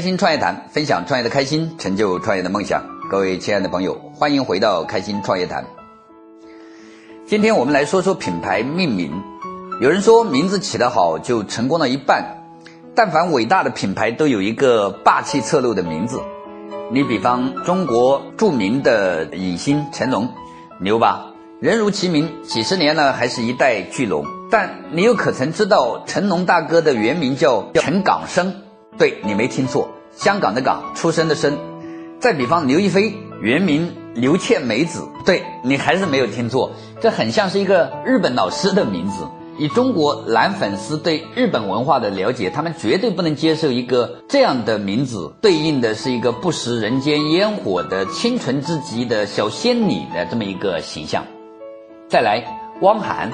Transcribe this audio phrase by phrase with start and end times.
[0.00, 2.82] 开心创业谈，分享创业的开心，成就创业的梦想。
[3.10, 5.62] 各位亲爱的朋友，欢迎回到开心创业谈。
[7.26, 9.12] 今天我们来说说品牌命名。
[9.78, 12.24] 有人说，名字起得好就成功了一半。
[12.94, 16.18] 但凡伟大的品牌都有一个霸气侧漏的名字。
[16.90, 20.26] 你比方中国著名的影星成龙，
[20.80, 21.26] 牛吧？
[21.60, 24.24] 人如其名，几十年了还是一代巨龙。
[24.50, 28.62] 但你又可曾知道，成龙大哥的原名叫陈港生？
[29.00, 31.58] 对你没听错，香港的港，出生的生。
[32.20, 39.26] 再比方刘亦菲，原名刘倩梅子，对你还是没有听错，这很像是一个日本老师的名字。
[39.56, 51.24] 以中国男粉丝对日本文化的了解，他们绝对不能接受一个这样的名字，对应的是一个不食人间烟火的清纯之极的小仙女的这么一个形象。
[52.06, 52.44] 再来，
[52.82, 53.30] 汪涵，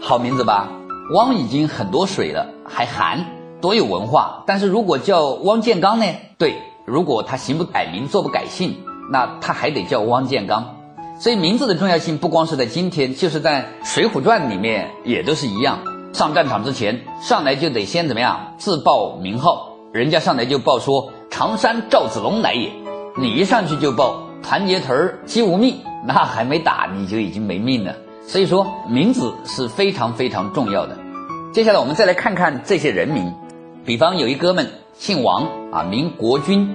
[0.00, 0.68] 好名字吧？
[1.14, 3.24] 汪已经很多水了，还涵。
[3.64, 6.04] 多有文化，但是如果叫汪建刚呢？
[6.36, 8.76] 对，如果他行不改名，坐不改姓，
[9.10, 10.76] 那他还得叫汪建刚。
[11.18, 15.78] 所以名字的重要性不光是在今天，就是在《水浒传》里面也都是一样。
[16.12, 22.70] 上战场之前，上来就得先怎么样自报名号，人家上来就报说常山赵子龙来也，
[23.16, 27.94] 你一上去就报团结屯儿姬无命，那还没打你就已经没命了。
[28.26, 30.98] 所以说名字是非常非常重要的。
[31.54, 33.32] 接下来我们再来看看这些人名。
[33.84, 36.74] 比方有一哥们姓王啊，名国君，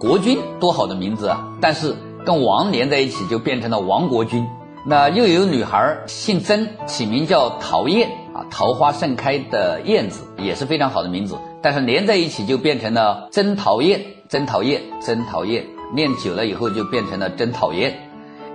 [0.00, 1.46] 国君多好的名字啊！
[1.60, 1.94] 但是
[2.26, 4.44] 跟王连在一起就变成了王国君。
[4.84, 11.36] 那又有女孩姓曾，起名叫桃燕啊，桃花盛开的燕子也是非常好的名字。
[11.62, 15.64] 但是连在一起就变成了真讨厌，真讨厌，真讨厌。
[15.94, 18.10] 念久了以后就变成了曾讨厌。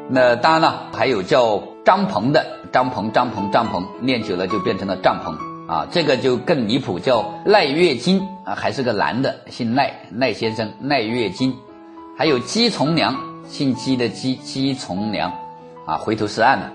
[0.09, 5.52] 那当然了，还有叫张鹏的，张鹏，张鹏，张鹏，念久了就变成了帐篷。
[5.67, 11.55] 啊，这个就更离谱，叫赖月金啊，还是个男的，姓赖，赖先生，赖月金。
[12.17, 13.15] 还有姬从良，
[13.47, 15.31] 姓姬的姬，姬从良，
[15.85, 16.71] 啊，回头是岸了。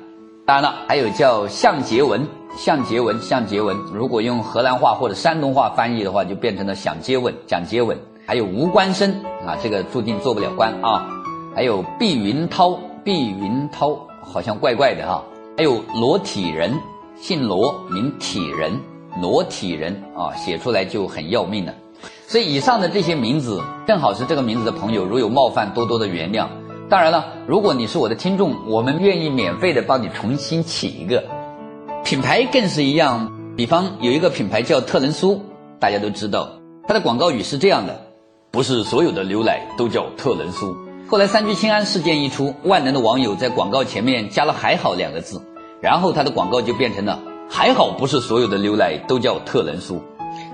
[0.47, 2.27] 当然了，还有叫向杰文，
[2.57, 3.77] 向杰文，向杰文。
[3.93, 7.97] 如果用河南话或者山东话翻译的话，就变成了想接吻，蒋接吻。
[8.27, 9.13] 还有吴官生
[9.47, 11.07] 啊，这个注定做不了官啊。
[11.55, 15.23] 还有毕云涛，毕云涛好像怪怪的哈。
[15.57, 16.73] 还有裸体人。
[17.21, 18.81] 姓罗，名体人，
[19.21, 21.75] 罗体人啊，写出来就很要命了。
[22.27, 26.47] 所以以上的这些名字，正好是这个名字的朋友，如有冒犯，多多的原谅。
[26.89, 31.25] 当然了，如果你是我的听众，我们愿意免费的帮你重新起一个
[32.05, 33.33] 品牌，更是一样。
[33.57, 35.43] 比方有一个品牌叫特仑苏，
[35.81, 36.49] 大家都知道，
[36.87, 38.01] 它的广告语是这样的：
[38.53, 40.77] 不是所有的牛奶都叫特仑苏。
[41.09, 45.43] 后来三聚氰胺事件一出，万能的网友在广告前面加了“还好”两个字。
[45.81, 50.03] 然后它的广告就变成了，还好不是所有的牛奶都叫特仑苏，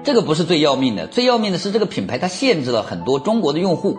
[0.03, 3.99] 这个不是最要命的，最要命的是这个品牌它限制了很多中国的用户。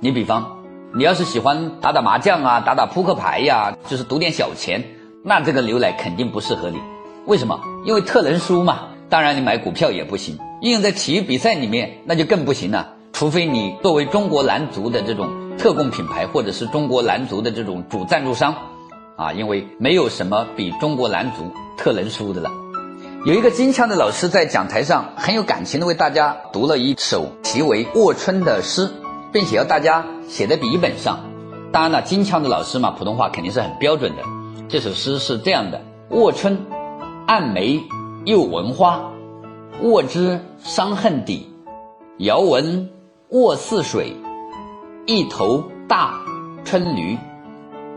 [0.00, 0.58] 你比方，
[0.94, 4.84] 你要是喜欢打打麻将啊，打打扑克牌呀，就是赌点小钱，
[5.22, 6.78] 那这个牛奶肯定不适合你。
[7.26, 7.60] 为什么？
[7.84, 8.88] 因为特仑苏嘛。
[9.10, 12.94] 当然你买股票也不行，应用在体育比赛里面那就更不行了。
[13.12, 18.56] 除非你作为中国男足的这种特供品牌，或者是中国男足的这种主赞助商。
[19.16, 22.50] 啊，因为没有什么比中国男足特能输的了。
[23.24, 28.90] 有一个金枪的老师在讲台上很有感情的为大家读了一首题为《卧春》的诗，
[29.32, 31.20] 并且要大家写在笔记本上。
[31.72, 34.22] 当然了，金枪的老师嘛，普通话肯定是很标准的。
[34.68, 36.58] 这首诗是这样的：卧春，
[37.26, 37.82] 暗梅
[38.24, 39.10] 又闻花，
[39.80, 41.50] 卧之伤恨底。
[42.18, 42.90] 遥闻
[43.30, 44.16] 卧似水，
[45.06, 46.20] 一头大
[46.64, 47.16] 春驴。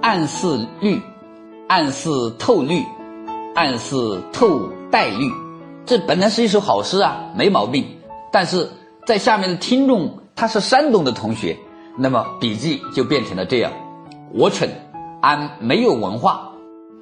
[0.07, 1.01] 暗似绿，
[1.67, 2.81] 暗似透绿，
[3.53, 5.29] 暗似透带绿。
[5.85, 7.85] 这本来是一首好诗啊，没毛病。
[8.31, 8.69] 但是
[9.05, 11.57] 在下面的听众他是山东的同学，
[11.97, 13.73] 那么笔记就变成了这样：
[14.33, 14.69] 我蠢，
[15.19, 16.53] 俺没有文化，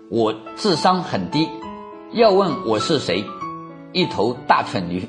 [0.09, 1.47] 我智商很低。
[2.11, 3.23] 要问我是谁？
[3.93, 5.07] 一头大蠢驴。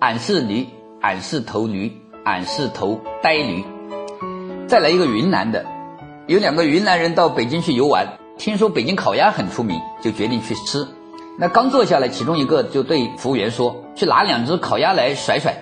[0.00, 0.66] 俺是驴，
[1.00, 1.90] 俺是头驴，
[2.26, 3.64] 俺是头呆驴。
[4.66, 5.64] 再来一个云南的。
[6.28, 10.84] 有两个云南人到北京去游玩，听说北京烤鸭很出名，就决定去吃。
[11.38, 15.54] 那刚坐下来，其中一个就对服务员说：“去拿两只烤鸭来甩甩。”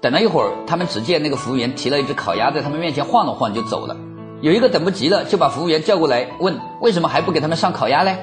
[0.00, 3.96] 等了一会儿，他们只见那个服务员提了一只烤鸭在他们面前晃了晃就走了。
[4.42, 8.16] 有一个等不及了，就把服务员叫过来问：“为什么还不给他们上烤鸭嘞？”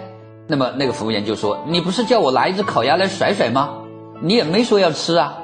[0.47, 3.71] 那么那个服务员就说：“你不是叫我拿一只烤鸭来甩甩吗？
[4.21, 5.37] 你也没说要吃啊。”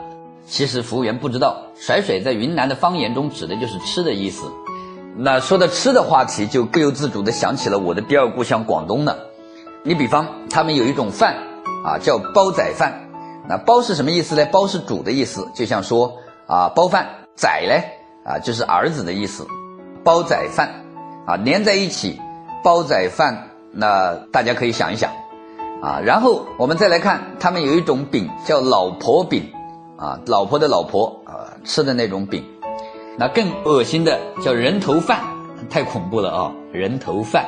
[0.47, 4.49] 其实服务员不知道，甩甩在云南的方言中指的就是吃的意思。
[5.17, 9.17] 那说到吃的话题，就不由自主的想起了我的第二故乡广东了。
[9.83, 11.37] 你比方，他们有一种饭
[11.85, 13.07] 啊，叫煲仔饭。
[13.47, 14.45] 那煲是什么意思呢？
[14.51, 16.17] 煲是煮的意思，就像说
[16.47, 19.47] 啊，煲饭仔呢啊就是儿子的意思，
[20.03, 20.83] 煲仔饭
[21.25, 22.19] 啊连在一起，
[22.61, 25.11] 煲仔饭，那大家可以想一想
[25.81, 26.01] 啊。
[26.03, 29.53] 然后我们再来看，他们有一种饼叫老婆饼
[29.95, 32.43] 啊，老婆的老婆啊吃的那种饼。
[33.17, 35.21] 那更恶心的叫人头饭，
[35.69, 36.51] 太恐怖了啊！
[36.73, 37.45] 人头饭。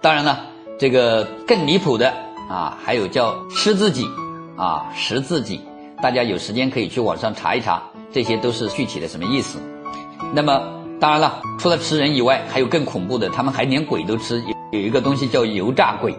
[0.00, 0.40] 当然了，
[0.78, 2.12] 这个更离谱的
[2.50, 4.08] 啊，还有叫吃自己
[4.56, 5.60] 啊，食自己。
[6.02, 7.80] 大家有时间可以去网上查一查，
[8.10, 9.60] 这些都是具体的什么意思。
[10.34, 10.60] 那么
[10.98, 14.40] 当然了，除了吃人以外，还有更恐怖的，他们还连鬼都吃。
[14.40, 16.12] 有有一个东西叫油炸鬼，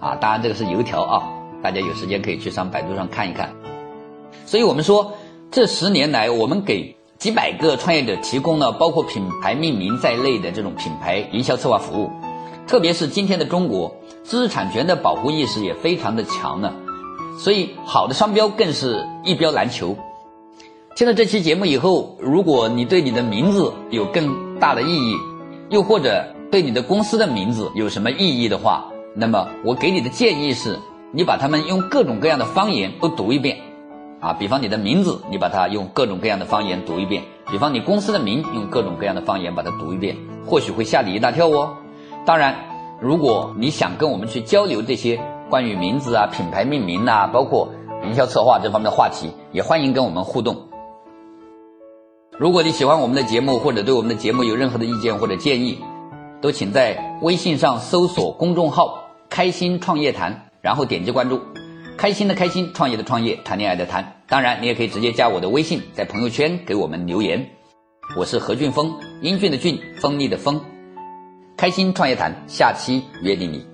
[0.00, 1.28] 啊，当然这个是油条啊。
[1.62, 3.52] 大家有时间可以去上百度上看一看。
[4.46, 5.12] 所以我们说，
[5.50, 12.10] 这十年来我们给几百个创业者提供了包括品牌命名在内的这种品牌营销策划服务。
[12.66, 16.74] 特别是今天的中国，知识产权的保护意识也非常的强了，
[17.38, 19.96] 所以好的商标更是一标难求。
[20.96, 25.16] 听了这期节目以后，如果你对你的名字有更大的意义，
[25.70, 30.76] 又或者对你的公司的名字有什么意义的话，那么我给你的建议是，
[31.12, 33.58] 你把它们用各种各样的方言都读一遍，
[34.22, 40.16] 啊，比方你的名字，你把它用各种各样的方言读一遍；比方你公司的名，用各种各样的方言把它读一遍，
[40.46, 41.76] 或许会吓你一大跳哦。
[42.24, 42.54] 当然，
[43.00, 45.20] 如果你想跟我们去交流这些
[45.50, 47.68] 关于名字啊、品牌命名呐，包括
[48.04, 50.56] 营销策划这方面的话题，也欢迎跟我们互动。
[52.38, 55.78] 如果你喜欢我们的节目，或者对我们的节目有任何的意见或者建议，
[56.40, 61.40] 都请在微信上搜索公众号“开心创业谈”，然后点击关注。
[62.02, 64.20] 开心的开心，创业的创业，谈恋爱的谈。
[64.26, 67.48] 当然，你也可以直接加我的微信，在朋友圈给我们留言。
[68.16, 70.60] 我是何俊峰，英俊的俊，锋利的锋。
[71.56, 73.71] 开心创业谈，下期约定你。